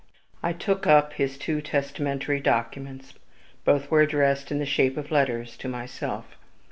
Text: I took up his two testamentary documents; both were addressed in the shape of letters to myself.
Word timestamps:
I 0.41 0.51
took 0.51 0.87
up 0.87 1.13
his 1.13 1.37
two 1.37 1.61
testamentary 1.61 2.39
documents; 2.39 3.13
both 3.63 3.91
were 3.91 4.01
addressed 4.01 4.51
in 4.51 4.57
the 4.57 4.65
shape 4.65 4.97
of 4.97 5.11
letters 5.11 5.55
to 5.57 5.67
myself. 5.69 6.25